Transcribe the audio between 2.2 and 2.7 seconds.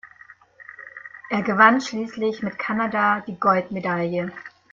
mit